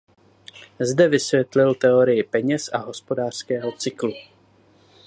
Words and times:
Zde 0.79 1.07
vysvětlil 1.07 1.75
teorii 1.75 2.23
peněz 2.23 2.69
a 2.73 2.77
hospodářského 2.77 3.71
cyklu. 3.71 4.13